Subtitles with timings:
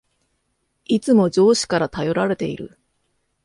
[0.85, 2.79] いつも上司から頼られている